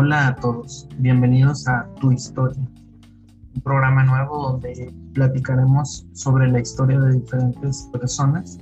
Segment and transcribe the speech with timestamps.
[0.00, 2.62] Hola a todos, bienvenidos a Tu Historia,
[3.52, 8.60] un programa nuevo donde platicaremos sobre la historia de diferentes personas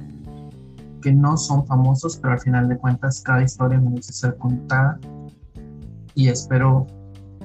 [1.02, 4.98] que no son famosos, pero al final de cuentas cada historia merece ser contada
[6.14, 6.86] y espero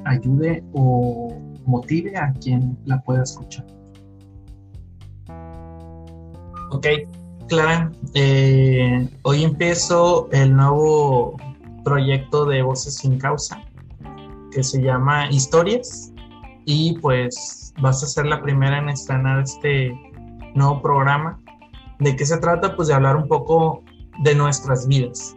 [0.06, 3.66] ayude o motive a quien la pueda escuchar.
[6.72, 6.88] Ok,
[7.50, 11.36] Clara, eh, hoy empiezo el nuevo
[11.84, 13.62] proyecto de Voces sin Causa
[14.52, 16.12] que se llama Historias
[16.66, 19.92] y pues vas a ser la primera en estrenar este
[20.54, 21.40] nuevo programa.
[22.00, 22.76] ¿De qué se trata?
[22.76, 23.84] Pues de hablar un poco
[24.24, 25.36] de nuestras vidas.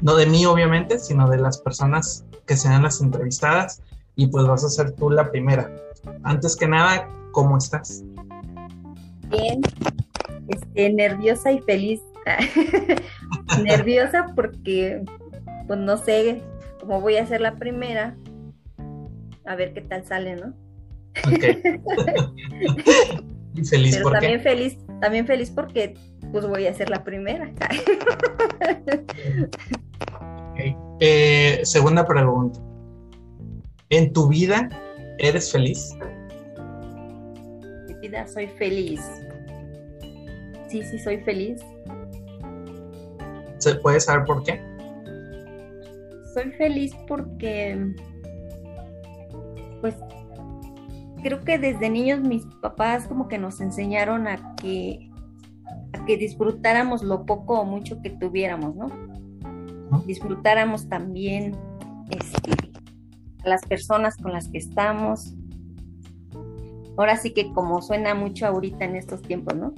[0.00, 3.82] No de mí obviamente, sino de las personas que sean las entrevistadas
[4.16, 5.70] y pues vas a ser tú la primera.
[6.22, 8.02] Antes que nada, ¿cómo estás?
[9.28, 9.60] Bien,
[10.48, 12.00] este, nerviosa y feliz.
[13.62, 15.04] nerviosa porque,
[15.66, 16.42] pues no sé
[16.80, 18.16] cómo voy a ser la primera.
[19.48, 20.48] A ver qué tal sale, ¿no?
[21.26, 21.42] Ok.
[23.54, 25.94] y feliz Pero también feliz, también feliz porque
[26.32, 27.50] pues voy a ser la primera.
[30.52, 30.76] okay.
[31.00, 32.60] eh, segunda pregunta.
[33.88, 34.68] ¿En tu vida
[35.18, 35.96] eres feliz?
[37.62, 39.00] En mi vida soy feliz.
[40.68, 41.62] Sí, sí, soy feliz.
[43.56, 44.60] ¿Se puede saber por qué?
[46.34, 47.94] Soy feliz porque,
[51.22, 55.10] creo que desde niños mis papás como que nos enseñaron a que,
[55.92, 58.88] a que disfrutáramos lo poco o mucho que tuviéramos, ¿no?
[59.90, 60.00] ¿No?
[60.00, 61.56] Disfrutáramos también
[62.10, 62.52] este,
[63.44, 65.34] a las personas con las que estamos.
[66.96, 69.72] Ahora sí que como suena mucho ahorita en estos tiempos, ¿no?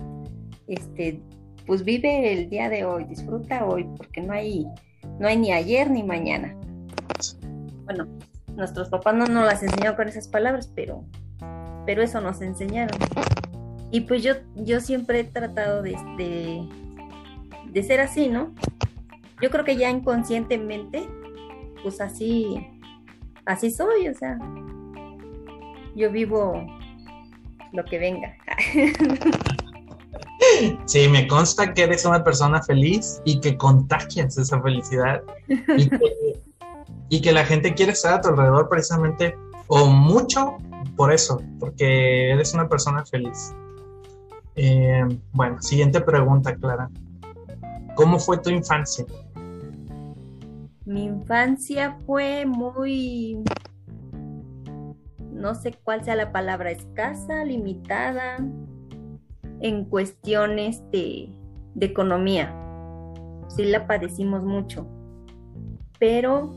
[0.66, 1.22] Este,
[1.66, 4.66] pues vive el día de hoy, disfruta hoy, porque no hay,
[5.18, 6.56] no hay ni ayer ni mañana.
[7.84, 8.06] Bueno,
[8.56, 11.04] nuestros papás no nos las enseñaron con esas palabras, pero,
[11.86, 12.98] pero eso nos enseñaron.
[13.90, 15.96] Y pues yo, yo siempre he tratado de,
[17.72, 18.54] de, ser así, ¿no?
[19.42, 21.08] Yo creo que ya inconscientemente,
[21.82, 22.66] pues así,
[23.46, 24.38] así soy, o sea,
[25.96, 26.64] yo vivo
[27.72, 28.36] lo que venga.
[30.86, 36.40] Sí, me consta que eres una persona feliz y que contagias esa felicidad y que,
[37.10, 39.36] y que la gente quiere estar a tu alrededor precisamente
[39.68, 40.56] o mucho
[41.00, 43.54] por eso, porque eres una persona feliz.
[44.54, 45.02] Eh,
[45.32, 46.90] bueno, siguiente pregunta, Clara.
[47.94, 49.06] ¿Cómo fue tu infancia?
[50.84, 53.42] Mi infancia fue muy,
[55.32, 58.36] no sé cuál sea la palabra, escasa, limitada,
[59.62, 61.30] en cuestiones de,
[61.76, 62.54] de economía.
[63.48, 64.86] Sí la padecimos mucho,
[65.98, 66.54] pero,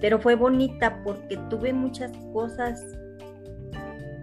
[0.00, 2.84] pero fue bonita porque tuve muchas cosas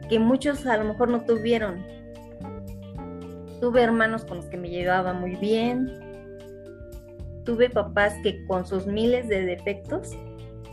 [0.10, 1.86] que muchos a lo mejor no tuvieron.
[3.62, 5.92] Tuve hermanos con los que me llevaba muy bien.
[7.46, 10.12] Tuve papás que con sus miles de defectos,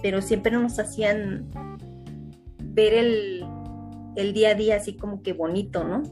[0.03, 1.49] pero siempre nos hacían
[2.61, 3.45] ver el,
[4.17, 6.03] el día a día así como que bonito, ¿no?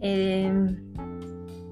[0.00, 0.52] Eh,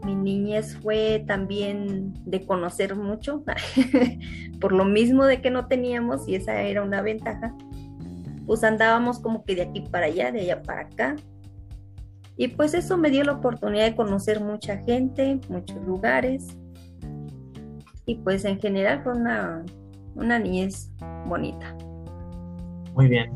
[0.04, 3.44] mi niñez fue también de conocer mucho,
[4.60, 7.54] por lo mismo de que no teníamos, y esa era una ventaja,
[8.46, 11.16] pues andábamos como que de aquí para allá, de allá para acá.
[12.36, 16.46] Y pues eso me dio la oportunidad de conocer mucha gente, muchos lugares.
[18.04, 19.64] Y pues en general fue una,
[20.14, 20.92] una niñez
[21.26, 21.74] bonita.
[22.94, 23.32] Muy bien.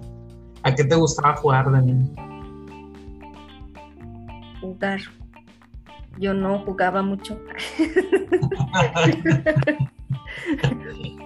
[0.62, 2.31] ¿A qué te gustaba jugar de niño?
[4.60, 5.00] jugar.
[6.19, 7.41] Yo no jugaba mucho.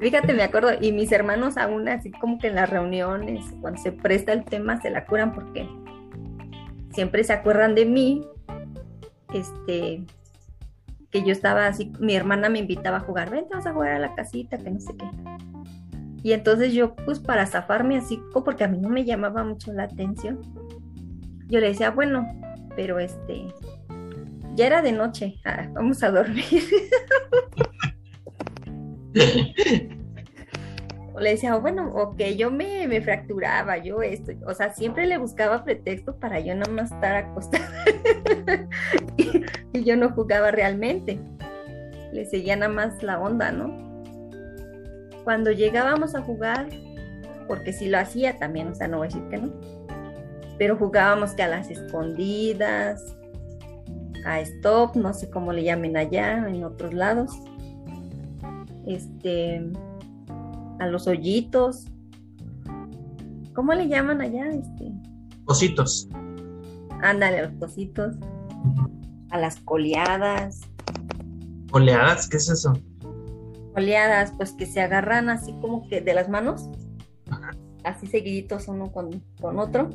[0.00, 3.92] Fíjate, me acuerdo, y mis hermanos aún así como que en las reuniones, cuando se
[3.92, 5.68] presta el tema, se la curan porque
[6.94, 8.26] siempre se acuerdan de mí.
[9.34, 10.04] Este,
[11.10, 13.98] que yo estaba así, mi hermana me invitaba a jugar, vente, vamos a jugar a
[13.98, 15.04] la casita, que no sé qué.
[16.22, 19.84] Y entonces yo, pues para zafarme así, porque a mí no me llamaba mucho la
[19.84, 20.40] atención,
[21.48, 22.26] yo le decía, bueno,
[22.76, 23.46] pero este,
[24.54, 26.44] ya era de noche, ah, vamos a dormir.
[31.20, 35.64] le decía, bueno, ok, yo me, me, fracturaba, yo esto, o sea, siempre le buscaba
[35.64, 37.68] pretexto para yo no más estar acostada
[39.16, 41.20] y, y, yo no jugaba realmente,
[42.12, 43.90] le seguía nada más la onda, ¿no?
[45.24, 46.68] Cuando llegábamos a jugar,
[47.46, 49.52] porque si lo hacía también, o sea, no voy a decir que no,
[50.58, 53.16] pero jugábamos que a las escondidas,
[54.24, 57.32] a stop, no sé cómo le llamen allá, en otros lados.
[58.86, 59.62] Este,
[60.80, 61.84] a los hoyitos.
[63.54, 64.48] ¿Cómo le llaman allá?
[64.48, 64.90] Este?
[65.44, 66.08] Ositos.
[67.02, 68.16] Ándale, a los cositos.
[69.30, 70.62] A las coleadas.
[71.72, 72.28] ¿Oleadas?
[72.28, 72.72] ¿Qué es eso?
[73.76, 76.68] Oleadas, pues que se agarran así como que de las manos.
[77.84, 79.90] Así seguiditos uno con, con otro.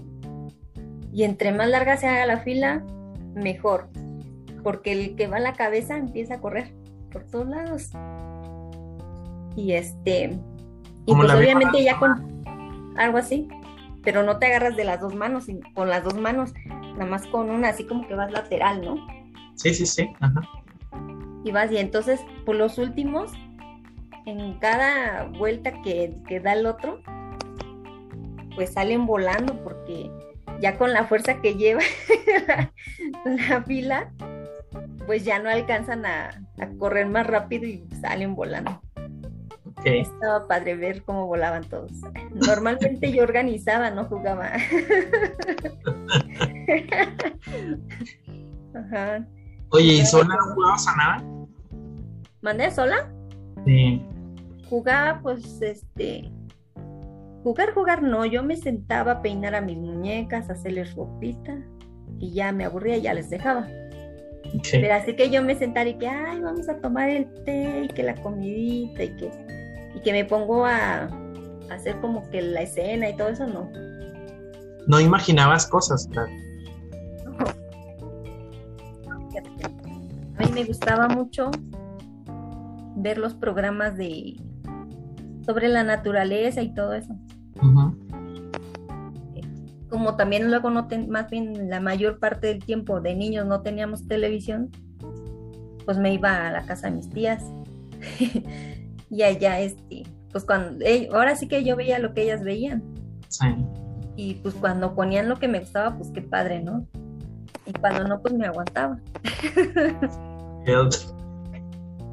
[1.12, 2.86] Y entre más larga se haga la fila,
[3.34, 3.90] mejor.
[4.64, 6.74] Porque el que va a la cabeza empieza a correr
[7.12, 7.90] por todos lados.
[9.56, 10.40] Y este.
[11.06, 12.44] Y pues obviamente ya con
[12.98, 13.48] algo así.
[14.04, 17.50] Pero no te agarras de las dos manos, con las dos manos, nada más con
[17.50, 19.08] una, así como que vas lateral, ¿no?
[19.56, 20.14] Sí, sí, sí.
[20.20, 20.42] Ajá.
[21.44, 23.32] Y vas, y entonces, por los últimos,
[24.26, 27.02] en cada vuelta que, que da el otro,
[28.56, 30.10] pues salen volando porque
[30.60, 31.82] ya con la fuerza que lleva
[33.26, 34.12] la, fila,
[35.06, 36.42] pues ya no alcanzan a,
[36.80, 38.82] correr más rápido y salen volando.
[39.86, 41.92] Estaba padre ver cómo volaban todos.
[42.34, 44.52] Normalmente yo organizaba, no jugaba.
[48.74, 49.28] Ajá.
[49.70, 51.24] Oye, ¿y sola no jugabas a nada?
[52.42, 53.12] ¿Mandé sola?
[53.66, 54.02] Sí.
[54.70, 56.32] Jugaba, pues, este,
[57.46, 61.56] Jugar, jugar no, yo me sentaba a peinar a mis muñecas, a hacerles ropita
[62.18, 63.68] y ya me aburría y ya les dejaba.
[64.72, 67.88] Pero así que yo me sentara y que, ay, vamos a tomar el té y
[67.90, 69.30] que la comidita y que,
[69.96, 71.10] y que me pongo a,
[71.72, 73.70] hacer como que la escena y todo eso, no.
[74.88, 76.30] No imaginabas cosas, claro.
[80.38, 81.50] A mí me gustaba mucho
[82.98, 84.36] ver los programas de
[85.46, 87.16] sobre la naturaleza y todo eso.
[89.90, 94.08] Como también luego no más bien la mayor parte del tiempo de niños no teníamos
[94.08, 94.70] televisión,
[95.86, 97.44] pues me iba a la casa de mis tías.
[99.10, 102.84] y allá este, pues cuando ahora sí que yo veía lo que ellas veían.
[104.16, 106.88] Y pues cuando ponían lo que me gustaba, pues qué padre, ¿no?
[107.66, 109.00] Y cuando no, pues me aguantaba.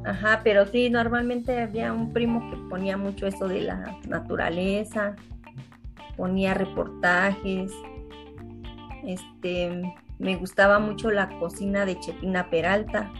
[0.05, 5.15] Ajá, pero sí, normalmente había un primo que ponía mucho eso de la naturaleza,
[6.17, 7.71] ponía reportajes.
[9.05, 9.81] Este,
[10.19, 13.11] me gustaba mucho la cocina de Chepina Peralta.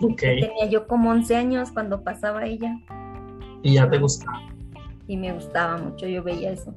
[0.00, 2.78] Tenía yo como 11 años cuando pasaba ella.
[3.62, 4.42] ¿Y ya te gustaba?
[5.06, 6.74] Y me gustaba mucho, yo veía eso.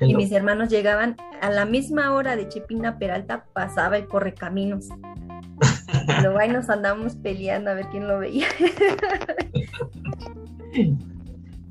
[0.00, 4.88] y mis hermanos llegaban a la misma hora de Chepina Peralta, pasaba el correcaminos.
[6.22, 8.46] Luego ahí nos andamos peleando a ver quién lo veía.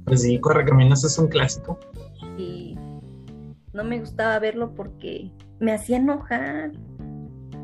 [0.06, 1.80] Pues sí, Correcaminos es un clásico
[2.38, 2.76] y
[3.74, 6.72] no me gustaba verlo porque me hacía enojar.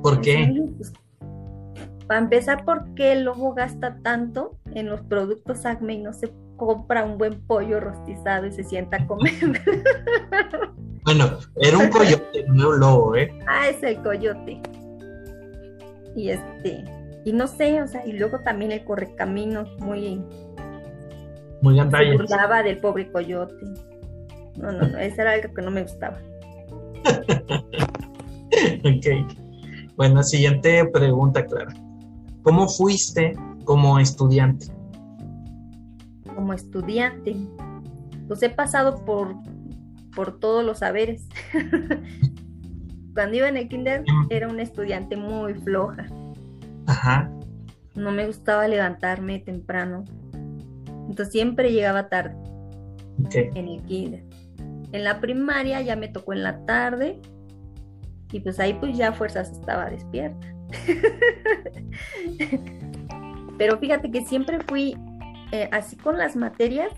[0.02, 0.52] ¿Por qué?
[0.78, 0.92] Pues,
[2.12, 6.30] para empezar, ¿por qué el lobo gasta tanto en los productos Acme y no se
[6.58, 9.32] compra un buen pollo rostizado y se sienta a comer?
[11.06, 13.34] bueno, era un coyote, no un lobo, ¿eh?
[13.48, 14.62] Ah, es el coyote.
[16.14, 16.84] Y este,
[17.24, 20.22] y no sé, o sea, y luego también el correcaminos, muy.
[21.62, 23.56] Muy Se burlaba del pobre coyote.
[24.58, 26.20] No, no, no, eso era algo que no me gustaba.
[28.84, 29.08] ok.
[29.96, 31.72] Bueno, siguiente pregunta, Clara.
[32.44, 34.68] ¿Cómo fuiste como estudiante?
[36.36, 37.36] Como estudiante,
[38.28, 39.36] pues he pasado por,
[40.16, 41.28] por todos los saberes.
[43.14, 46.08] Cuando iba en el kinder era una estudiante muy floja.
[46.88, 47.30] Ajá.
[47.96, 50.06] No me gustaba levantarme temprano.
[51.10, 52.36] Entonces siempre llegaba tarde
[53.34, 54.24] en el kinder.
[54.92, 57.22] En la primaria ya me tocó en la tarde
[58.32, 60.51] y pues ahí pues ya fuerzas estaba despierta.
[63.58, 64.98] pero fíjate que siempre fui
[65.52, 66.92] eh, así con las materias.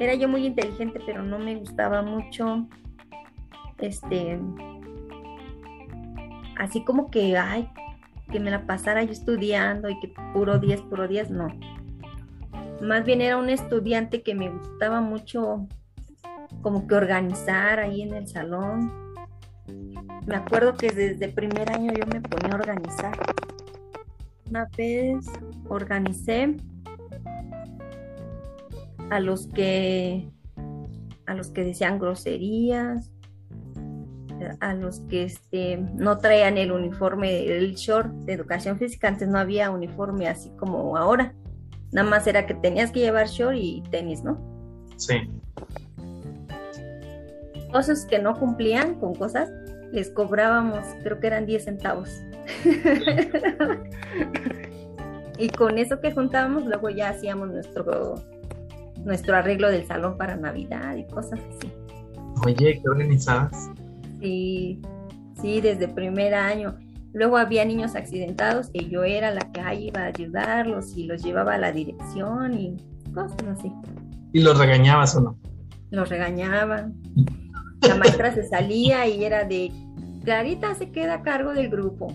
[0.00, 2.66] Era yo muy inteligente, pero no me gustaba mucho
[3.78, 4.38] este
[6.58, 7.70] así como que ay
[8.30, 11.48] que me la pasara yo estudiando y que puro 10, puro 10, no.
[12.82, 15.66] Más bien era un estudiante que me gustaba mucho
[16.62, 19.07] como que organizar ahí en el salón.
[20.26, 23.18] Me acuerdo que desde primer año yo me ponía a organizar.
[24.48, 25.26] Una vez
[25.68, 26.56] organicé
[29.10, 30.28] a los que
[31.26, 33.12] a los que decían groserías,
[34.60, 39.38] a los que este, no traían el uniforme, el short de educación física, antes no
[39.38, 41.34] había uniforme así como ahora,
[41.92, 44.38] nada más era que tenías que llevar short y tenis, ¿no?
[44.96, 45.28] Sí
[47.72, 49.50] cosas que no cumplían con cosas,
[49.92, 52.10] les cobrábamos, creo que eran 10 centavos.
[55.38, 58.16] y con eso que juntábamos, luego ya hacíamos nuestro
[59.04, 61.72] nuestro arreglo del salón para Navidad y cosas así.
[62.44, 63.70] Oye, qué organizadas.
[64.20, 64.80] Sí,
[65.40, 66.76] sí, desde primer año.
[67.12, 71.22] Luego había niños accidentados que yo era la que ahí iba a ayudarlos y los
[71.22, 72.76] llevaba a la dirección y
[73.12, 73.72] cosas así.
[74.32, 75.38] ¿Y los regañabas o no?
[75.90, 76.94] Los regañaban.
[77.88, 79.72] La maestra se salía y era de,
[80.24, 82.12] Clarita se queda a cargo del grupo.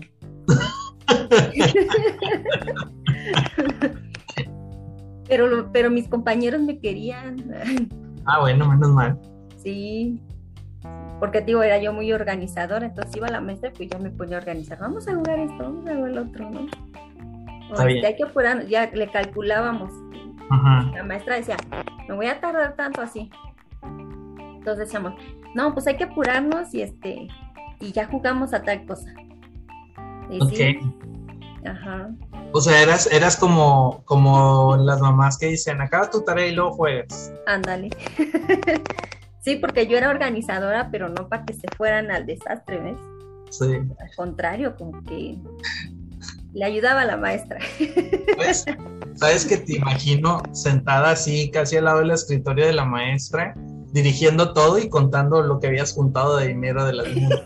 [5.28, 7.36] pero, pero mis compañeros me querían.
[8.24, 9.18] Ah, bueno, menos mal.
[9.62, 10.20] Sí,
[11.18, 14.10] porque digo, era yo muy organizadora, entonces iba a la mesa y pues ya me
[14.10, 16.66] ponía a organizar, vamos a jugar esto, vamos a jugar el otro, ¿no?
[17.70, 19.90] O sea, hay que apurar, ya le calculábamos.
[20.94, 21.56] La maestra decía,
[22.08, 23.30] me voy a tardar tanto así.
[24.64, 25.12] Entonces decíamos,
[25.54, 27.28] no, pues hay que apurarnos y este,
[27.80, 29.12] y ya jugamos a tal cosa.
[30.30, 30.40] Y
[31.68, 32.10] Ajá.
[32.52, 36.72] O sea, eras, eras como, como las mamás que dicen, acaba tu tarea y luego
[36.72, 37.30] juegas.
[37.46, 37.90] Ándale.
[39.40, 42.96] Sí, porque yo era organizadora, pero no para que se fueran al desastre, ¿ves?
[43.50, 43.74] Sí.
[44.00, 45.36] Al contrario, como que
[46.54, 47.58] le ayudaba a la maestra.
[48.36, 48.64] Pues,
[49.16, 53.54] ¿sabes que te imagino sentada así, casi al lado del escritorio de la maestra,
[53.94, 57.36] dirigiendo todo y contando lo que habías juntado de dinero de la niña?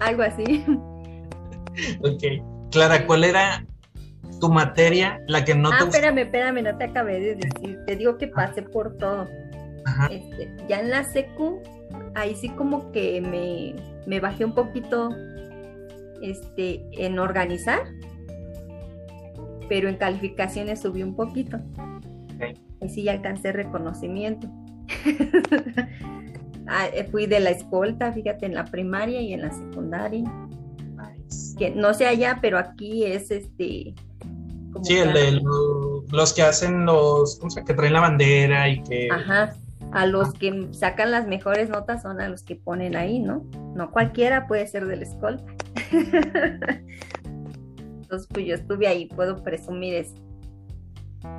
[0.00, 0.64] Algo así.
[2.02, 2.24] Ok.
[2.70, 3.64] Clara, ¿cuál era
[4.40, 7.78] tu materia, la que no ah, te espérame, espérame, no te acabé de decir.
[7.86, 9.28] Te digo que pasé por todo.
[10.10, 11.62] Este, ya en la secu,
[12.14, 13.74] ahí sí como que me,
[14.06, 15.10] me bajé un poquito
[16.22, 17.80] este, en organizar,
[19.68, 21.58] pero en calificaciones subí un poquito.
[22.42, 24.48] Ahí sí ya alcancé reconocimiento.
[26.72, 30.22] Ah, eh, fui de la escolta, fíjate, en la primaria y en la secundaria.
[31.58, 33.92] Que no sé allá, pero aquí es este
[34.82, 35.40] sí, el de
[36.10, 39.08] los, que hacen los, ¿cómo se Que traen la bandera y que...
[39.10, 39.54] Ajá,
[39.92, 43.44] a los que sacan las mejores notas son a los que ponen ahí, ¿no?
[43.74, 45.52] No cualquiera puede ser del escolta.
[47.24, 50.14] Entonces, pues yo estuve ahí, puedo presumir eso.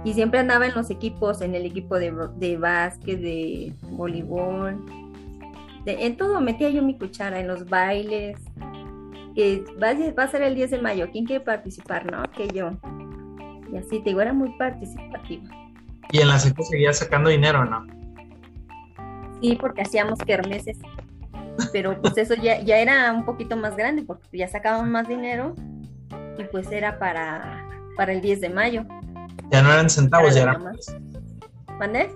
[0.04, 4.84] Y siempre andaba en los equipos, en el equipo de, de básquet, de voleibol.
[5.86, 8.38] en todo metía yo mi cuchara, en los bailes.
[9.36, 12.12] Que va, va a ser el 10 de mayo, ¿quién quiere participar?
[12.12, 12.72] No, que yo.
[13.72, 15.44] Y así, te digo, era muy participativa.
[16.12, 17.86] ¿Y en la secu seguía sacando dinero no?
[19.42, 20.78] Sí, porque hacíamos kermeses.
[21.72, 25.56] Pero pues eso ya, ya era un poquito más grande, porque ya sacábamos más dinero
[26.38, 28.86] y pues era para, para el 10 de mayo.
[29.50, 30.96] Ya no eran centavos, ya eran pesos.
[31.80, 32.12] ¿Mandé?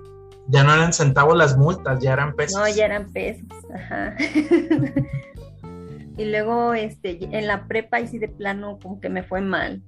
[0.48, 2.60] Ya no eran centavos las multas, ya eran pesos.
[2.60, 4.16] No, ya eran pesos, ajá.
[6.18, 9.82] y luego este, en la prepa y sí de plano como que me fue mal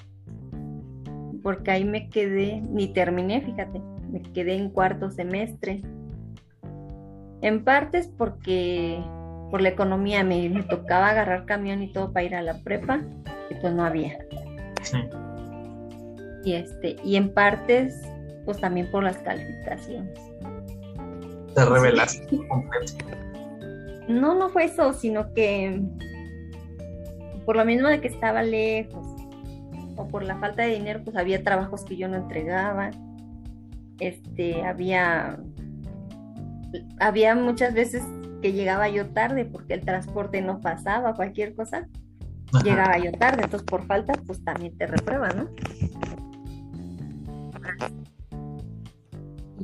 [1.48, 3.82] porque ahí me quedé, ni terminé, fíjate,
[4.12, 5.82] me quedé en cuarto semestre.
[7.42, 9.02] En partes porque
[9.50, 13.00] por la economía me, tocaba agarrar camión y todo para ir a la prepa
[13.50, 14.18] y pues no había.
[14.82, 14.98] Sí.
[16.48, 18.04] Y este, y en partes,
[18.46, 20.18] pues también por las calificaciones.
[21.54, 22.94] Te revelaste completo.
[24.08, 25.82] No, no fue eso, sino que
[27.46, 29.06] por lo mismo de que estaba lejos
[29.98, 32.92] o por la falta de dinero, pues había trabajos que yo no entregaba.
[34.00, 35.40] Este, había,
[36.98, 38.04] había muchas veces
[38.42, 41.90] que llegaba yo tarde porque el transporte no pasaba, cualquier cosa,
[42.64, 45.50] llegaba yo tarde, entonces por falta, pues también te reprueba, ¿no?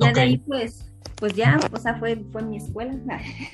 [0.06, 2.94] Ya de ahí, pues, pues ya, o sea, fue, fue mi escuela.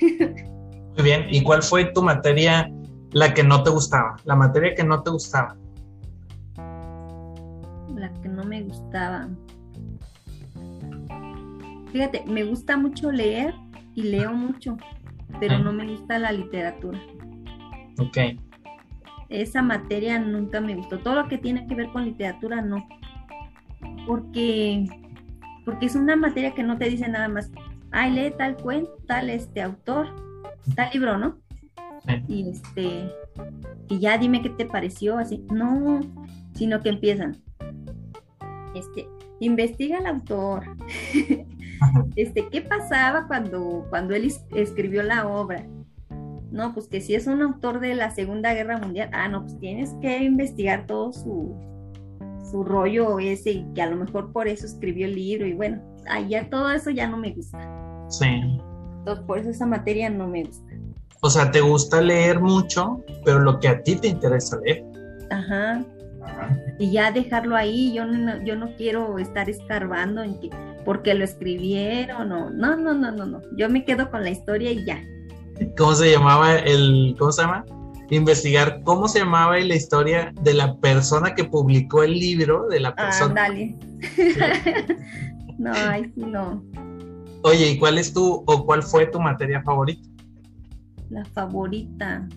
[0.00, 2.70] Muy bien, ¿y cuál fue tu materia,
[3.12, 4.16] la que no te gustaba?
[4.24, 5.56] La materia que no te gustaba
[8.22, 9.28] que no me gustaba.
[11.92, 13.54] Fíjate, me gusta mucho leer
[13.94, 14.76] y leo mucho,
[15.40, 17.00] pero no me gusta la literatura.
[17.98, 18.18] Ok.
[19.28, 20.98] Esa materia nunca me gustó.
[20.98, 22.86] Todo lo que tiene que ver con literatura, no.
[24.06, 24.86] Porque,
[25.70, 27.48] porque es una materia que no te dice nada más,
[27.92, 30.08] ay, lee tal cuento, tal este autor,
[30.74, 31.38] tal libro, ¿no?
[32.26, 33.08] Y este,
[33.88, 35.44] y ya dime qué te pareció, así.
[35.52, 36.00] No,
[36.54, 37.40] sino que empiezan
[38.74, 39.06] este,
[39.38, 40.64] investiga al autor,
[42.16, 45.64] este, ¿qué pasaba cuando, cuando él escribió la obra?
[46.50, 49.56] No, pues que si es un autor de la Segunda Guerra Mundial, ah, no, pues
[49.60, 51.54] tienes que investigar todo su,
[52.50, 55.80] su rollo ese, que a lo mejor por eso escribió el libro, y bueno,
[56.28, 57.58] ya todo eso ya no me gusta.
[58.08, 58.26] Sí.
[58.98, 60.72] Entonces, por eso esa materia no me gusta.
[61.22, 64.84] O sea, te gusta leer mucho, pero lo que a ti te interesa leer.
[65.30, 65.84] Ajá.
[66.78, 70.50] y ya dejarlo ahí, yo no, yo no quiero estar escarbando en que
[70.84, 74.72] porque lo escribieron o no, no, no, no, no, yo me quedo con la historia
[74.72, 75.00] y ya.
[75.76, 77.64] ¿Cómo se llamaba el, cómo se llama?
[78.10, 82.94] Investigar cómo se llamaba la historia de la persona que publicó el libro de la
[82.94, 83.34] persona.
[83.36, 83.76] Ah, dale.
[85.58, 86.62] no, ay, no.
[87.42, 90.08] Oye, ¿y cuál es tu o cuál fue tu materia favorita?
[91.08, 92.28] La favorita.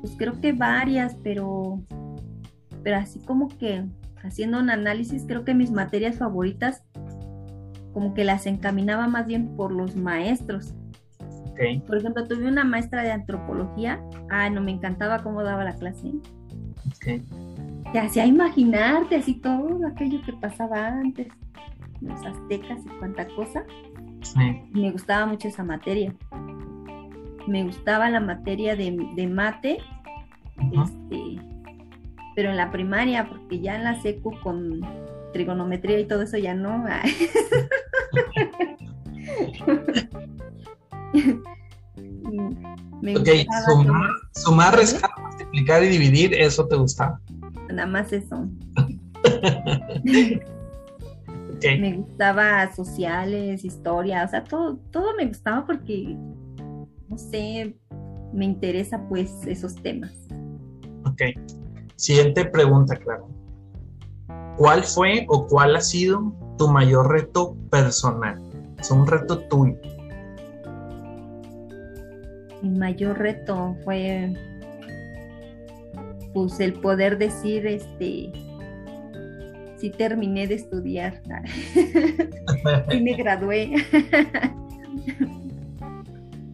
[0.00, 1.82] Pues creo que varias, pero
[2.82, 3.84] pero así como que
[4.22, 6.82] haciendo un análisis, creo que mis materias favoritas
[7.92, 10.74] como que las encaminaba más bien por los maestros.
[11.86, 14.02] Por ejemplo, tuve una maestra de antropología.
[14.30, 16.12] Ah, no, me encantaba cómo daba la clase.
[17.92, 21.28] Te hacía imaginarte así todo aquello que pasaba antes,
[22.00, 23.64] los aztecas y cuánta cosa.
[24.72, 26.14] Me gustaba mucho esa materia.
[27.46, 29.78] Me gustaba la materia de, mate,
[30.72, 31.38] este,
[32.34, 34.80] pero en la primaria, porque ya en la secu con
[35.32, 36.84] trigonometría y todo eso ya no.
[43.16, 43.28] ok,
[43.66, 47.20] sumar, sumar restar, multiplicar y dividir, eso te gustaba.
[47.68, 48.48] Nada más eso.
[51.62, 56.16] Me gustaba sociales, historia, o sea, todo, todo me gustaba porque,
[57.08, 57.76] no sé,
[58.32, 60.12] me interesa pues esos temas.
[61.06, 61.22] Ok.
[61.96, 63.28] Siguiente pregunta, claro.
[64.56, 68.42] ¿Cuál fue o cuál ha sido tu mayor reto personal?
[68.78, 69.76] Es un reto tuyo.
[72.62, 74.32] Mi mayor reto fue
[76.32, 78.32] pues el poder decir este
[79.76, 81.20] sí terminé de estudiar
[82.90, 83.74] y me gradué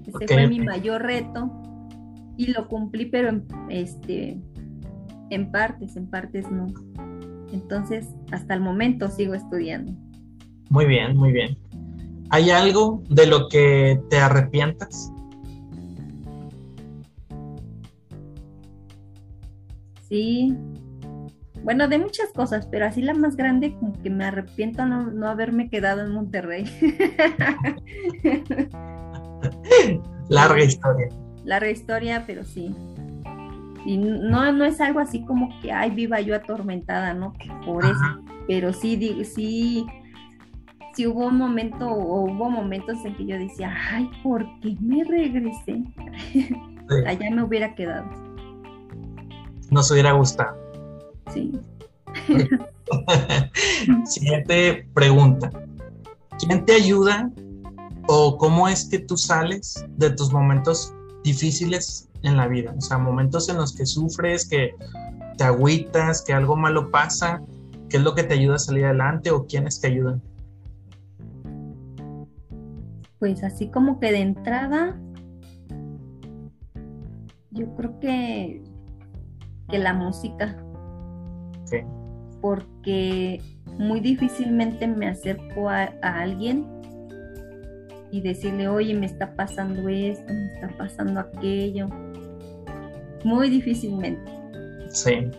[0.06, 1.52] ese fue mi mayor reto
[2.36, 4.40] y lo cumplí pero en, este
[5.30, 6.66] en partes en partes no
[7.52, 9.92] entonces, hasta el momento sigo estudiando.
[10.70, 11.56] Muy bien, muy bien.
[12.30, 15.10] ¿Hay algo de lo que te arrepientas?
[20.08, 20.56] Sí.
[21.62, 25.28] Bueno, de muchas cosas, pero así la más grande, como que me arrepiento no, no
[25.28, 26.64] haberme quedado en Monterrey.
[30.28, 31.08] Larga historia.
[31.44, 32.74] Larga historia, pero sí.
[33.84, 37.32] Y no, no es algo así como que, ay, viva yo atormentada, ¿no?
[37.64, 38.22] Por eso.
[38.46, 39.86] Pero sí, sí,
[40.94, 45.04] sí hubo un momento o hubo momentos en que yo decía, ay, ¿por qué me
[45.04, 45.84] regresé?
[47.06, 48.27] Allá me hubiera quedado.
[49.70, 50.56] Nos hubiera gustado.
[51.32, 51.58] Sí.
[54.04, 55.50] Siguiente pregunta.
[56.38, 57.30] ¿Quién te ayuda
[58.06, 62.98] o cómo es que tú sales de tus momentos difíciles en la vida, o sea,
[62.98, 64.74] momentos en los que sufres, que
[65.36, 67.42] te agüitas, que algo malo pasa,
[67.88, 70.22] ¿qué es lo que te ayuda a salir adelante o quiénes te ayudan?
[73.18, 74.98] Pues así como que de entrada,
[77.50, 78.62] yo creo que,
[79.68, 80.56] que la música.
[82.40, 83.42] Porque
[83.78, 86.66] muy difícilmente me acerco a alguien
[88.10, 91.88] y decirle, oye, me está pasando esto, me está pasando aquello
[93.24, 94.30] muy difícilmente.
[94.90, 95.30] Sí.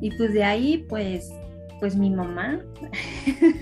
[0.00, 1.32] Y pues de ahí, pues,
[1.80, 2.60] pues mi mamá,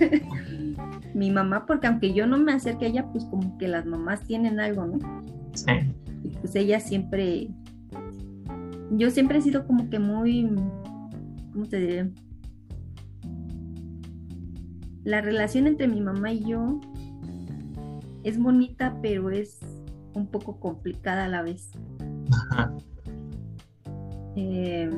[1.13, 4.21] mi mamá, porque aunque yo no me acerque a ella, pues como que las mamás
[4.21, 5.23] tienen algo, ¿no?
[5.53, 5.71] Sí.
[6.23, 7.47] Y pues ella siempre,
[8.91, 10.49] yo siempre he sido como que muy,
[11.53, 12.11] ¿cómo te diré?
[15.03, 16.79] La relación entre mi mamá y yo
[18.23, 19.59] es bonita, pero es
[20.13, 21.69] un poco complicada a la vez.
[24.35, 24.89] Eh,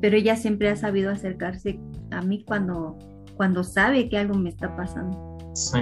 [0.00, 1.78] pero ella siempre ha sabido acercarse
[2.10, 2.96] a mí cuando,
[3.36, 5.38] cuando sabe que algo me está pasando.
[5.54, 5.78] Sí.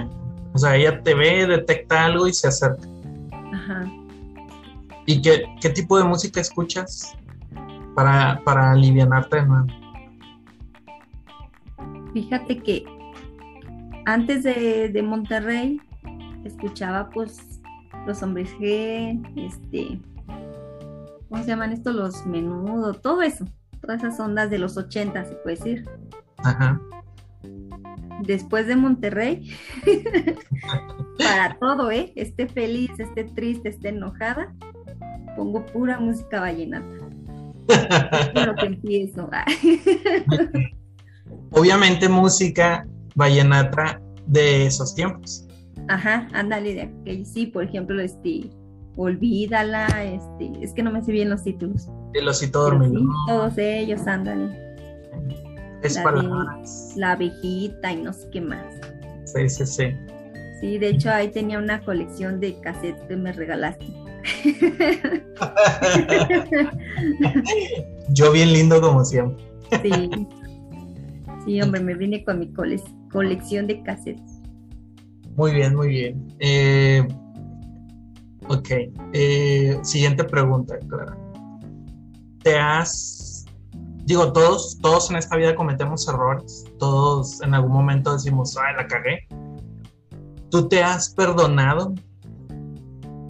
[0.53, 2.87] O sea, ella te ve, detecta algo y se acerca.
[3.53, 3.85] Ajá.
[5.05, 7.13] ¿Y qué, tipo de música escuchas
[7.95, 9.67] para, para alivianarte de nuevo?
[12.13, 12.83] Fíjate que
[14.05, 15.79] antes de, de Monterrey
[16.43, 17.61] escuchaba pues
[18.05, 19.99] los hombres G, este,
[21.29, 21.95] ¿cómo se llaman estos?
[21.95, 23.45] Los menudo, todo eso,
[23.81, 25.89] todas esas ondas de los 80, se puede decir.
[26.37, 26.79] Ajá.
[28.23, 29.51] Después de Monterrey,
[31.17, 32.13] para todo, ¿eh?
[32.15, 34.53] Esté feliz, esté triste, esté enojada,
[35.35, 37.00] pongo pura música vallenata.
[37.67, 39.29] Es lo que empiezo.
[41.51, 45.47] Obviamente música vallenata de esos tiempos.
[45.87, 48.49] Ajá, ándale, de aquel, sí, por ejemplo, este,
[48.97, 51.87] Olvídala, este, es que no me sé bien los títulos.
[52.13, 53.01] El osito dormido.
[53.27, 54.53] todos ellos andan.
[55.81, 56.93] Es la, palabras.
[56.97, 58.65] la abejita y no sé qué más.
[59.25, 59.83] Sí, sí, sí.
[60.59, 63.85] Sí, de hecho ahí tenía una colección de cassettes que me regalaste.
[68.09, 69.43] Yo bien lindo como siempre.
[69.81, 70.09] Sí.
[71.45, 72.51] Sí, hombre, me vine con mi
[73.11, 74.41] colección de cassettes.
[75.35, 76.27] Muy bien, muy bien.
[76.39, 77.07] Eh,
[78.47, 78.69] ok.
[79.13, 81.17] Eh, siguiente pregunta, Clara.
[82.43, 83.45] ¿Te has...
[84.03, 86.65] Digo, todos, todos en esta vida cometemos errores.
[86.77, 89.27] Todos en algún momento decimos, ay, la cagué.
[90.49, 91.93] ¿Tú te has perdonado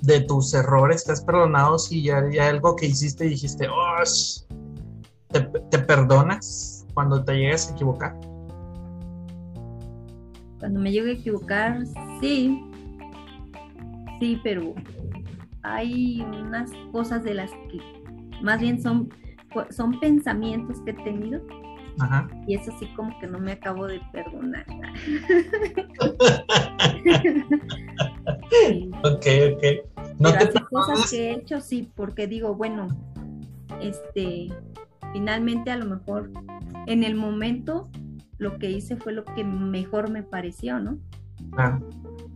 [0.01, 1.03] de tus errores?
[1.03, 4.03] ¿Te has perdonado si ya, hay algo que hiciste y dijiste, oh,
[5.29, 8.19] ¿te, ¿te perdonas cuando te llegas a equivocar?
[10.59, 11.79] Cuando me llego a equivocar,
[12.19, 12.63] sí.
[14.19, 14.75] Sí, pero
[15.63, 17.79] hay unas cosas de las que
[18.41, 19.09] más bien son,
[19.69, 21.41] son pensamientos que he tenido.
[21.99, 22.29] Ajá.
[22.47, 24.65] Y eso sí como que no me acabo de perdonar.
[29.03, 29.63] Ok, ok.
[30.21, 32.87] No te cosas que he hecho, sí, porque digo, bueno,
[33.81, 34.49] este,
[35.13, 36.31] finalmente a lo mejor
[36.85, 37.89] en el momento
[38.37, 40.99] lo que hice fue lo que mejor me pareció, ¿no?
[41.57, 41.79] Ah.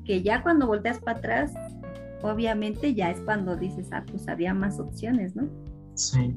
[0.03, 1.53] Que ya cuando volteas para atrás,
[2.23, 5.47] obviamente ya es cuando dices, ah, pues había más opciones, ¿no?
[5.93, 6.35] Sí.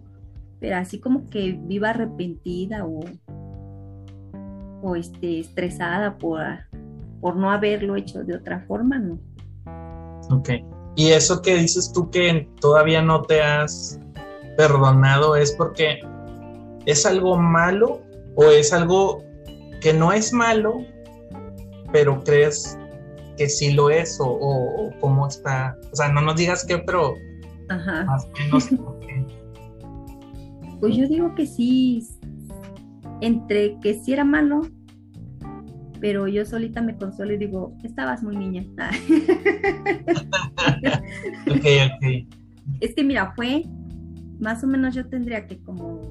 [0.60, 3.00] Pero así como que viva arrepentida o,
[4.82, 6.40] o este, estresada por,
[7.22, 9.18] por no haberlo hecho de otra forma, ¿no?
[10.30, 10.50] Ok.
[10.98, 14.00] Y eso que dices tú que todavía no te has
[14.56, 16.00] perdonado es porque
[16.86, 18.02] es algo malo
[18.34, 19.22] o es algo
[19.80, 20.84] que no es malo,
[21.92, 22.76] pero crees
[23.36, 25.76] que sí lo es o, cómo está.
[25.92, 27.14] O sea, no nos digas qué, pero
[27.68, 28.04] Ajá.
[30.80, 32.08] Pues yo digo que sí,
[33.20, 34.62] entre que sí era malo,
[36.00, 38.64] pero yo solita me consuelo y digo, estabas muy niña.
[41.46, 42.06] ok, ok.
[42.80, 43.64] Es que mira, fue,
[44.38, 46.02] más o menos yo tendría que como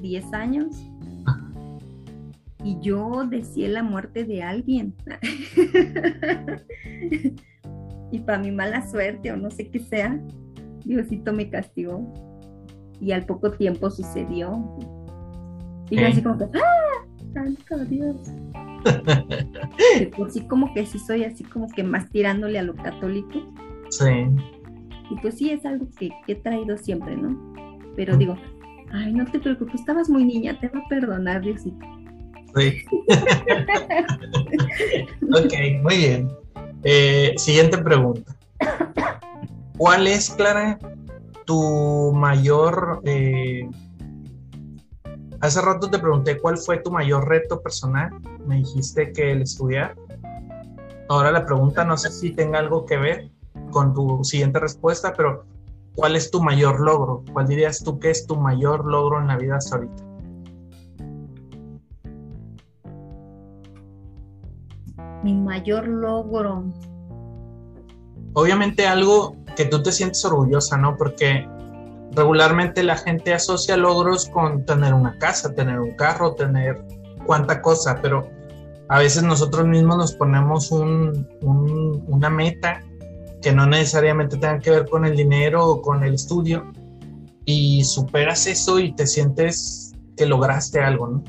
[0.00, 0.76] 10 años
[2.66, 4.94] y yo decía la muerte de alguien.
[8.10, 10.20] y para mi mala suerte o no sé qué sea,
[10.84, 12.12] Diosito me castigó.
[13.00, 14.76] Y al poco tiempo sucedió.
[15.90, 17.06] Y yo así como que, ¡ah!
[17.36, 18.16] ¡Santo Dios!
[20.16, 23.52] por sí como que sí soy así como que más tirándole a lo católico.
[23.90, 24.24] Sí.
[25.10, 27.38] Y pues sí es algo que, que he traído siempre, ¿no?
[27.94, 28.38] Pero digo,
[28.90, 31.86] ay, no te preocupes, estabas muy niña, te va a perdonar Diosito.
[35.34, 36.30] ok, muy bien.
[36.84, 38.34] Eh, siguiente pregunta.
[39.76, 40.78] ¿Cuál es, Clara,
[41.44, 43.02] tu mayor...
[43.04, 43.68] Eh,
[45.40, 48.10] hace rato te pregunté cuál fue tu mayor reto personal.
[48.46, 49.96] Me dijiste que el estudiar.
[51.08, 53.30] Ahora la pregunta no sé si tenga algo que ver
[53.70, 55.44] con tu siguiente respuesta, pero
[55.94, 57.24] ¿cuál es tu mayor logro?
[57.32, 60.06] ¿Cuál dirías tú que es tu mayor logro en la vida hasta ahorita?
[65.26, 66.64] mi mayor logro?
[68.34, 70.96] Obviamente algo que tú te sientes orgullosa, ¿no?
[70.96, 71.48] Porque
[72.12, 76.84] regularmente la gente asocia logros con tener una casa, tener un carro, tener
[77.26, 78.28] cuánta cosa, pero
[78.88, 82.82] a veces nosotros mismos nos ponemos un, una meta
[83.42, 86.72] que no necesariamente tenga que ver con el dinero o con el estudio
[87.44, 91.24] y superas eso y te sientes que lograste algo, ¿no?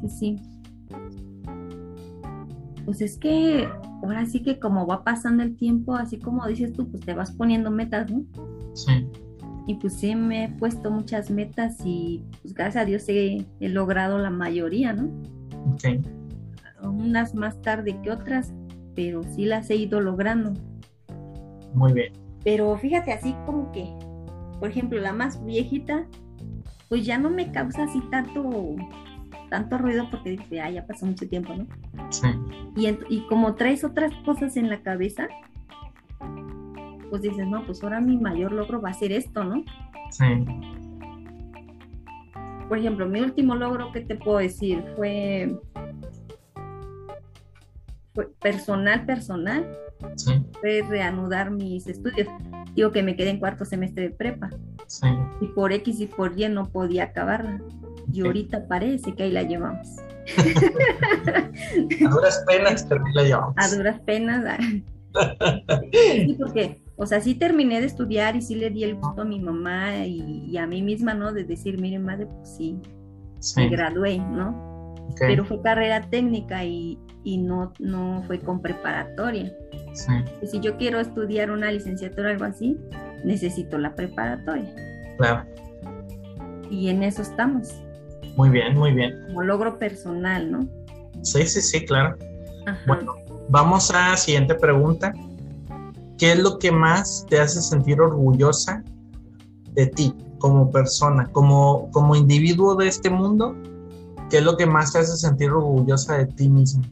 [0.00, 0.52] Sí, sí
[2.84, 3.68] pues es que
[4.02, 7.32] ahora sí que como va pasando el tiempo, así como dices tú, pues te vas
[7.32, 8.24] poniendo metas, ¿no?
[8.74, 9.06] Sí.
[9.66, 14.18] Y pues sí me he puesto muchas metas y pues gracias a Dios he, logrado
[14.18, 15.04] la mayoría, ¿no?
[15.72, 16.04] Ok.
[16.82, 18.52] Unas más tarde que otras,
[18.94, 20.52] pero sí las he ido logrando.
[21.74, 22.12] Muy bien.
[22.42, 23.88] Pero fíjate así como que,
[24.58, 26.06] por ejemplo, la más viejita,
[26.88, 28.76] pues ya no me causa así tanto
[29.48, 31.66] tanto ruido porque dice, ah, ya pasó mucho tiempo, ¿no?
[32.10, 32.26] Sí.
[32.74, 35.28] Y, y como traes otras cosas en la cabeza,
[37.12, 39.62] pues dices, no, pues ahora mi mayor logro va a ser esto, ¿no?
[40.10, 40.24] Sí.
[42.70, 44.82] Por ejemplo, mi último logro, ¿qué te puedo decir?
[44.96, 45.54] Fue,
[48.14, 49.76] fue personal, personal.
[50.16, 50.42] Sí.
[50.58, 52.28] Fue reanudar mis estudios.
[52.74, 54.48] Digo que me quedé en cuarto semestre de prepa.
[54.86, 55.08] Sí.
[55.42, 57.60] Y por X y por Y no podía acabarla
[58.10, 59.86] y ahorita parece que ahí la llevamos.
[62.06, 63.54] A duras penas, pero ahí la llevamos.
[63.58, 64.44] A duras penas.
[64.46, 64.58] Ah.
[65.92, 69.24] sí, porque o sea, sí terminé de estudiar y sí le di el gusto a
[69.24, 71.32] mi mamá y, a mí misma, ¿no?
[71.32, 72.80] De decir, miren, madre, pues sí,
[73.56, 74.94] me gradué, ¿no?
[75.18, 79.52] Pero fue carrera técnica y, no, no fue con preparatoria.
[79.94, 80.12] Sí.
[80.42, 82.78] Y si yo quiero estudiar una licenciatura o algo así,
[83.24, 84.72] necesito la preparatoria.
[85.18, 85.44] Claro.
[86.70, 87.74] Y en eso estamos.
[88.36, 89.24] Muy bien, muy bien.
[89.26, 90.68] Como logro personal, ¿no?
[91.22, 92.16] Sí, sí, sí, claro.
[92.86, 93.16] Bueno,
[93.48, 95.12] vamos a la siguiente pregunta.
[96.22, 98.84] ¿Qué es lo que más te hace sentir orgullosa
[99.72, 103.56] de ti como persona, como, como individuo de este mundo?
[104.30, 106.84] ¿Qué es lo que más te hace sentir orgullosa de ti mismo?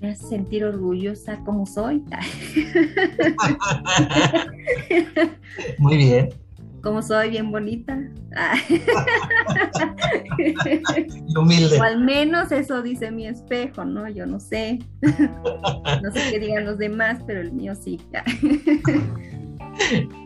[0.00, 2.04] Me hace sentir orgullosa como soy.
[5.78, 6.43] Muy bien
[6.84, 7.98] como soy bien bonita.
[11.36, 11.80] Humilde.
[11.80, 14.08] O al menos eso dice mi espejo, ¿no?
[14.08, 14.78] Yo no sé.
[15.00, 17.98] No sé qué digan los demás, pero el mío sí.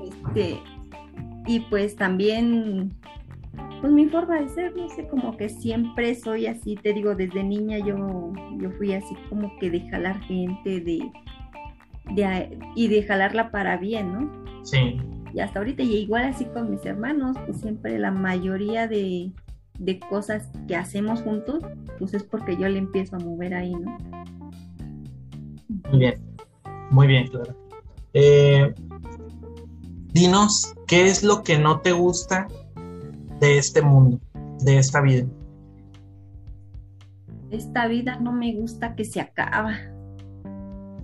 [0.05, 0.61] Este,
[1.47, 2.93] y pues también,
[3.81, 7.45] pues mi forma de ser, no sé, como que siempre soy así, te digo, desde
[7.45, 11.11] niña yo, yo fui así como que de jalar gente, de,
[12.15, 14.65] de y de jalarla para bien, ¿no?
[14.65, 15.01] Sí
[15.35, 19.33] y hasta ahorita, y igual así con mis hermanos, pues siempre la mayoría de,
[20.09, 21.63] cosas que hacemos juntos,
[21.99, 23.97] pues es porque yo le empiezo a mover ahí, ¿no?
[25.91, 26.15] Muy bien,
[26.91, 27.57] muy bien, claro.
[28.15, 28.75] Eh,
[30.13, 32.49] dinos, ¿qué es lo que no te gusta
[33.41, 34.19] de este mundo,
[34.61, 35.27] de esta vida?
[37.51, 39.79] Esta vida no me gusta que se acaba.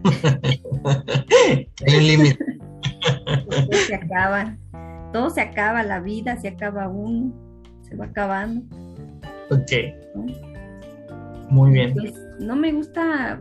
[1.86, 2.53] Hay un límite
[3.24, 4.56] todo se acaba,
[5.12, 7.32] todo se acaba, la vida se acaba uno,
[7.82, 8.62] se va acabando.
[9.50, 9.72] Ok.
[11.50, 11.94] Muy bien.
[11.94, 13.40] Pues, no me gusta,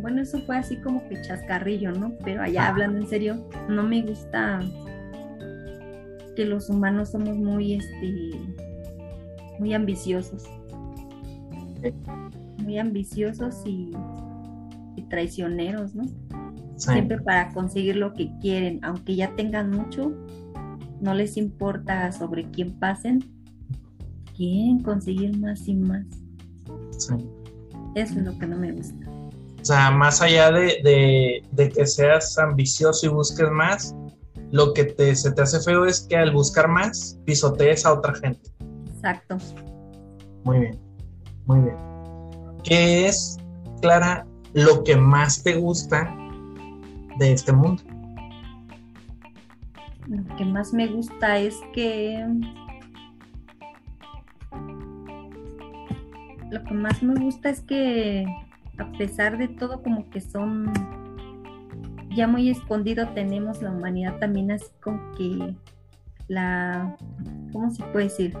[0.00, 2.12] bueno, eso fue así como que chascarrillo, ¿no?
[2.24, 4.60] Pero allá hablando en serio, no me gusta
[6.34, 8.30] que los humanos somos muy, este,
[9.58, 10.44] muy ambiciosos.
[12.58, 13.92] Muy ambiciosos y
[15.08, 16.04] traicioneros, ¿no?
[16.76, 20.12] Siempre para conseguir lo que quieren, aunque ya tengan mucho,
[21.00, 23.24] no les importa sobre quién pasen,
[24.36, 26.06] quieren conseguir más y más.
[26.94, 27.16] Eso
[27.94, 29.06] es lo que no me gusta.
[29.60, 31.42] O sea, más allá de,
[31.74, 33.94] que seas ambicioso y busques más,
[34.52, 38.14] lo que te, se te hace feo es que al buscar más pisotees a otra
[38.14, 38.50] gente.
[38.94, 39.38] Exacto.
[40.44, 40.78] Muy bien,
[41.46, 41.76] muy bien.
[42.62, 43.38] ¿Qué es,
[43.80, 46.16] Clara, lo que más te gusta
[47.18, 47.82] de este mundo.
[50.06, 52.24] Lo que más me gusta es que
[56.50, 58.24] lo que más me gusta es que
[58.78, 60.72] a pesar de todo como que son
[62.14, 65.56] ya muy escondido tenemos la humanidad también así como que
[66.28, 66.96] la
[67.52, 68.36] ¿cómo se puede decir?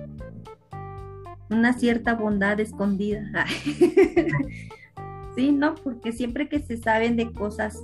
[1.50, 3.46] una cierta bondad escondida.
[5.36, 7.82] sí, no, porque siempre que se saben de cosas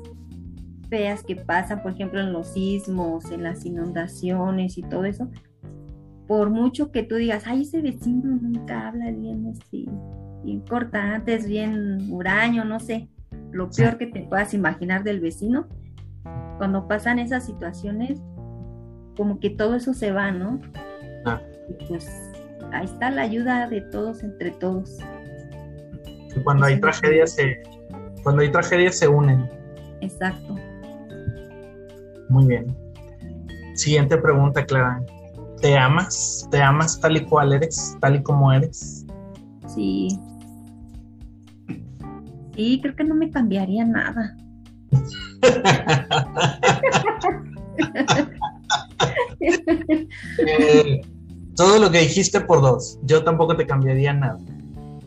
[0.93, 5.31] feas que pasan, por ejemplo, en los sismos, en las inundaciones y todo eso,
[6.29, 9.89] por mucho que tú digas, ay, ese vecino nunca habla bien, así,
[10.45, 13.09] importante, es bien huraño, no sé,
[13.53, 15.67] lo peor que te puedas imaginar del vecino,
[16.59, 18.21] cuando pasan esas situaciones,
[19.17, 20.61] como que todo eso se va, ¿no?
[21.25, 21.41] Ah.
[21.71, 22.07] Y pues
[22.71, 24.99] ahí está la ayuda de todos entre todos.
[26.45, 27.63] Cuando hay tragedias se,
[28.23, 29.49] cuando hay tragedias se unen.
[30.03, 30.55] Exacto.
[32.33, 32.75] Muy bien.
[33.75, 35.03] Siguiente pregunta, Clara.
[35.61, 36.49] ¿Te amas?
[36.51, 37.95] ¿Te amas tal y cual eres?
[38.01, 39.05] ¿Tal y como eres?
[39.67, 40.09] Sí.
[42.57, 44.35] Sí, creo que no me cambiaría nada.
[50.39, 51.03] Eh,
[51.57, 52.99] todo lo que dijiste por dos.
[53.03, 54.39] Yo tampoco te cambiaría nada.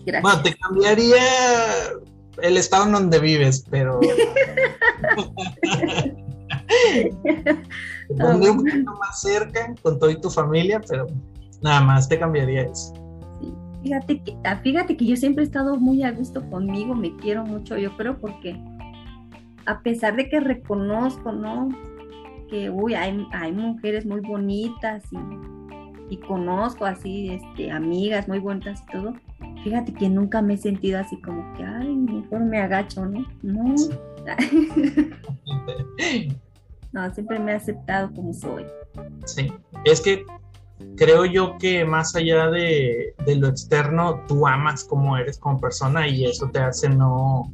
[0.06, 0.22] Gracias.
[0.22, 1.24] Bueno, te cambiaría
[2.44, 4.00] el estado en donde vives, pero.
[8.08, 11.08] Te pondría un poquito más cerca con toda tu familia, pero
[11.62, 12.94] nada más te cambiaría eso.
[13.84, 17.46] Fíjate que, ah, fíjate que yo siempre he estado muy a gusto conmigo, me quiero
[17.46, 18.60] mucho, yo creo, porque
[19.68, 21.70] a pesar de que reconozco, ¿no?
[22.50, 28.84] Que, uy, hay, hay mujeres muy bonitas y, y, conozco así, este, amigas muy bonitas
[28.88, 29.14] y todo,
[29.64, 33.26] fíjate que nunca me he sentido así como que, ay, mejor me agacho, ¿no?
[33.44, 33.76] No.
[36.96, 38.66] No, siempre me he aceptado como soy.
[39.26, 39.52] Sí,
[39.84, 40.26] es que
[40.96, 46.24] creo yo que más allá de, lo externo, tú amas como eres como persona y
[46.24, 47.52] eso te hace no,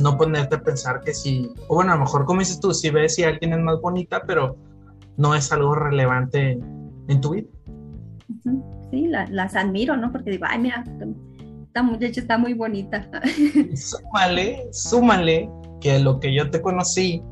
[0.00, 2.90] no ponerte a pensar que si, o bueno, a lo mejor como dices tú, si
[2.90, 4.58] ves si alguien es más bonita, pero
[5.16, 6.58] no es algo relevante
[7.08, 7.48] en tu vida.
[8.90, 10.12] Sí, las admiro, ¿no?
[10.12, 10.84] Porque digo, ay, mira,
[11.62, 13.10] esta muchacha está muy bonita.
[13.74, 15.48] súmale, súmale
[15.80, 17.22] que lo que yo te conocí,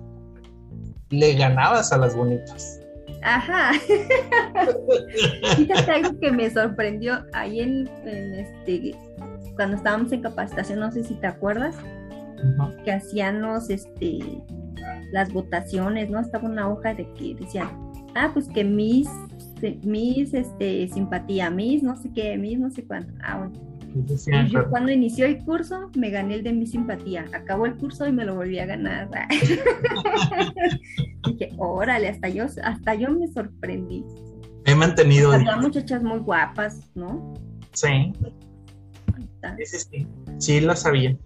[1.10, 2.80] le ganabas a las bonitas.
[3.22, 3.72] Ajá.
[5.56, 8.94] Fíjate algo que me sorprendió ahí en, este
[9.56, 11.74] cuando estábamos en capacitación, no sé si te acuerdas,
[12.84, 14.18] que hacían los este
[15.12, 16.20] las votaciones, ¿no?
[16.20, 17.68] Estaba una hoja de que decían,
[18.14, 19.08] ah, pues que mis,
[19.82, 23.12] mis, este, simpatía, mis, no sé qué, mis, no sé cuánto.
[23.22, 23.65] Ah, bueno.
[24.26, 27.24] Y yo cuando inició el curso me gané el de mi simpatía.
[27.32, 29.08] Acabó el curso y me lo volví a ganar.
[31.24, 34.04] Dije, órale, hasta yo, hasta yo me sorprendí.
[34.64, 35.32] He mantenido.
[35.32, 37.34] Había muchachas muy guapas, ¿no?
[37.72, 38.12] Sí.
[39.64, 40.06] Sí, sí,
[40.38, 41.16] sí, la sabía.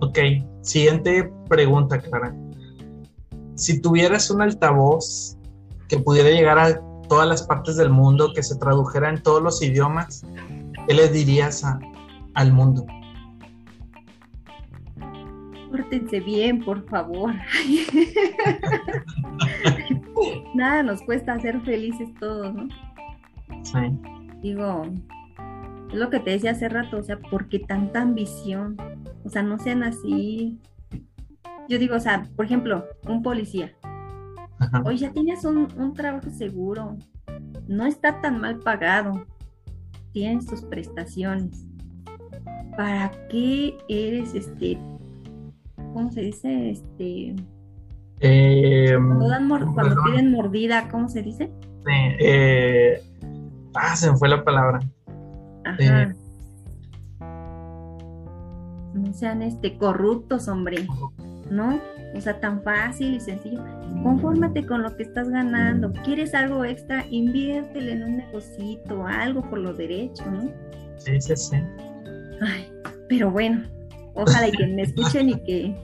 [0.00, 0.18] Ok,
[0.62, 2.34] siguiente pregunta, Clara.
[3.54, 5.36] Si tuvieras un altavoz
[5.88, 9.60] que pudiera llegar a todas las partes del mundo, que se tradujera en todos los
[9.60, 10.24] idiomas,
[10.90, 11.64] ¿qué le dirías
[12.34, 12.84] al mundo?
[15.70, 17.32] Pórtense bien, por favor.
[20.56, 22.66] Nada nos cuesta ser felices todos, ¿no?
[23.62, 23.78] Sí.
[24.42, 24.82] Digo,
[25.92, 28.76] es lo que te decía hace rato, o sea, ¿por qué tanta ambición?
[29.24, 30.58] O sea, no sean así.
[31.68, 33.76] Yo digo, o sea, por ejemplo, un policía.
[34.84, 36.96] Hoy ya tienes un, un, trabajo seguro,
[37.68, 39.24] no está tan mal pagado,
[40.12, 41.66] tienes tus prestaciones.
[42.76, 44.78] ¿Para qué eres este,
[45.92, 46.70] cómo se dice?
[46.70, 47.36] Este.
[48.20, 51.50] Eh, cuando, tienen mordida, ¿cómo se dice?
[52.20, 53.02] Eh,
[53.74, 54.80] ah, se me fue la palabra.
[55.64, 56.14] Ajá.
[58.94, 60.86] No sean este corruptos, hombre.
[61.50, 61.80] ¿No?
[62.14, 63.64] O sea, tan fácil y sencillo.
[64.02, 65.92] Confórmate con lo que estás ganando.
[66.04, 67.06] ¿Quieres algo extra?
[67.10, 70.50] Inviértele en un negocito, algo por lo derecho, ¿no?
[70.96, 71.56] Sí, sí, sí.
[72.40, 72.68] Ay,
[73.08, 73.62] pero bueno,
[74.14, 75.76] ojalá que me escuchen y que,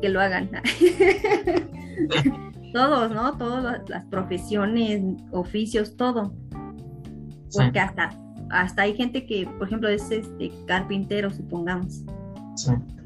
[0.00, 0.48] que lo hagan.
[2.72, 3.36] Todos, ¿no?
[3.36, 5.02] Todas las profesiones,
[5.32, 6.32] oficios, todo.
[7.52, 8.10] Porque hasta
[8.50, 12.04] hasta hay gente que, por ejemplo, es este carpintero, supongamos.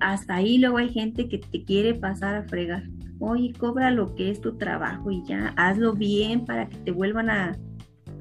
[0.00, 2.84] Hasta ahí luego hay gente que te quiere pasar a fregar.
[3.18, 7.28] Oye, cobra lo que es tu trabajo y ya, hazlo bien para que te vuelvan
[7.28, 7.58] a,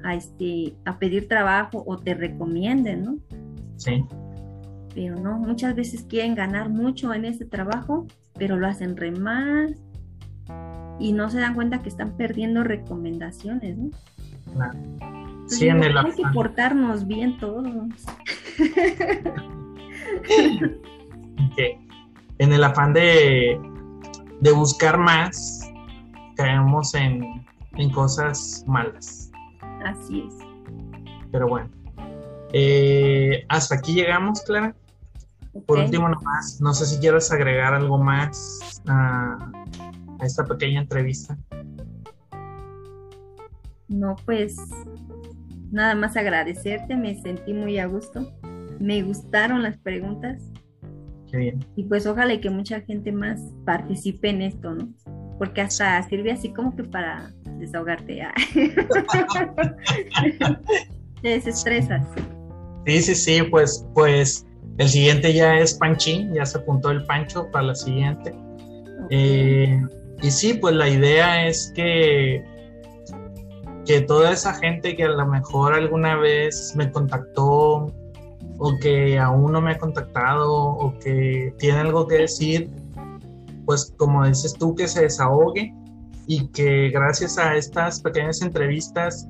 [0.04, 3.18] a, este, a pedir trabajo o te recomienden, ¿no?
[3.76, 4.04] Sí.
[4.94, 8.06] Pero no, muchas veces quieren ganar mucho en ese trabajo,
[8.38, 9.76] pero lo hacen re mal
[10.98, 13.90] y no se dan cuenta que están perdiendo recomendaciones, ¿no?
[14.52, 14.78] Claro.
[15.46, 17.64] Sí, en el hay que portarnos bien todos.
[22.38, 23.60] En el afán de,
[24.40, 25.70] de buscar más,
[26.36, 29.30] caemos en, en, cosas malas.
[29.84, 30.34] Así es.
[31.30, 31.70] Pero bueno.
[32.52, 34.74] Eh, hasta aquí llegamos, Clara.
[35.66, 39.50] Por último, nomás, no sé si quieres agregar algo más a,
[40.20, 41.36] a esta pequeña entrevista.
[43.88, 44.56] No, pues
[45.72, 48.32] nada más agradecerte, me sentí muy a gusto,
[48.78, 50.40] me gustaron las preguntas.
[51.30, 51.64] Qué bien.
[51.76, 54.88] Y pues ojalá y que mucha gente más participe en esto, ¿no?
[55.38, 58.22] Porque hasta sirve así como que para desahogarte.
[58.22, 58.34] ¿ah?
[61.22, 62.06] Te desestresas.
[62.86, 64.46] Sí, sí, sí, pues, pues
[64.78, 68.34] el siguiente ya es Panchín, ya se apuntó el Pancho para la siguiente.
[69.10, 69.80] Eh,
[70.22, 72.42] y sí, pues la idea es que
[73.86, 77.92] que toda esa gente que a lo mejor alguna vez me contactó
[78.60, 82.70] o que aún no me ha contactado o que tiene algo que decir,
[83.64, 85.74] pues como dices tú, que se desahogue
[86.26, 89.26] y que gracias a estas pequeñas entrevistas,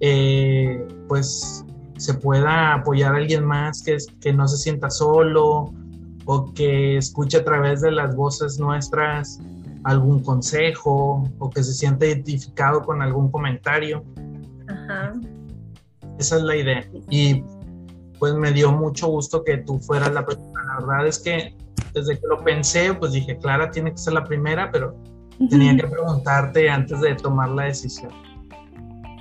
[0.00, 1.64] eh, pues
[1.98, 5.72] se pueda apoyar a alguien más que, que no se sienta solo
[6.24, 9.38] o que escuche a través de las voces nuestras
[9.84, 14.02] algún consejo o que se sienta identificado con algún comentario.
[14.66, 15.12] Ajá.
[16.18, 16.84] Esa es la idea.
[17.08, 17.44] Y
[18.18, 20.62] pues me dio mucho gusto que tú fueras la persona.
[20.64, 21.54] La verdad es que
[21.94, 24.96] desde que lo pensé, pues dije, Clara tiene que ser la primera, pero
[25.50, 28.10] tenía que preguntarte antes de tomar la decisión.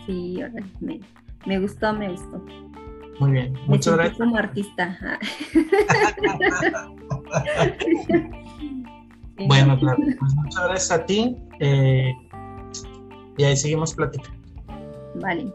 [0.05, 0.39] Sí,
[0.79, 0.99] me,
[1.45, 2.43] me gustó, me gustó.
[3.19, 4.17] Muy bien, muchas gracias.
[4.17, 4.97] Como artista.
[9.45, 9.97] Bueno, claro.
[10.19, 11.37] Pues muchas gracias a ti.
[11.59, 12.13] Eh,
[13.37, 14.39] y ahí seguimos platicando.
[15.15, 15.51] Vale.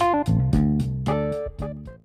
[0.00, 0.57] you